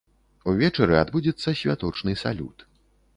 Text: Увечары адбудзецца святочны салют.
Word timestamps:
Увечары 0.53 0.95
адбудзецца 1.01 1.53
святочны 1.61 2.17
салют. 2.23 2.67